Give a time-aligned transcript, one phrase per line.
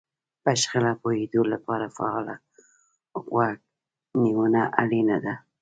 [0.43, 2.35] په شخړه پوهېدو لپاره فعاله
[3.27, 3.55] غوږ
[4.21, 5.33] نيونه اړينه ده.